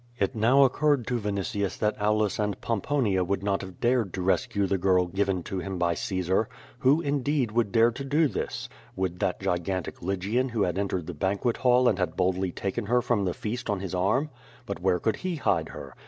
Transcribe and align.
It 0.17 0.33
now 0.33 0.63
occurred 0.63 1.05
to 1.05 1.19
Vinitius 1.19 1.77
that 1.77 1.95
Aulus 2.01 2.39
and 2.39 2.59
Pom 2.59 2.81
ponia 2.81 3.23
would 3.23 3.43
not 3.43 3.61
have 3.61 3.79
dared 3.79 4.15
to 4.15 4.23
rescue 4.23 4.65
the 4.65 4.79
girl 4.79 5.05
given 5.05 5.43
to 5.43 5.59
him 5.59 5.77
by 5.77 5.93
Caesar. 5.93 6.49
AVho, 6.83 7.03
indeed, 7.05 7.51
would 7.51 7.71
dare 7.71 7.91
to 7.91 8.03
do 8.03 8.27
this? 8.27 8.67
Would 8.95 9.19
that 9.19 9.39
gigantic 9.39 10.01
Lygian 10.01 10.49
who 10.49 10.63
had 10.63 10.79
entered 10.79 11.05
the 11.05 11.13
banquet 11.13 11.57
hall 11.57 11.87
and 11.87 11.99
had 11.99 12.15
boldly 12.17 12.51
taken 12.51 12.87
her 12.87 13.03
from 13.03 13.25
the 13.25 13.35
feast 13.35 13.69
on 13.69 13.79
his 13.79 13.93
arm? 13.93 14.31
But 14.65 14.79
where 14.81 14.97
could 14.99 15.17
he 15.17 15.35
hide 15.35 15.69
her? 15.69 15.93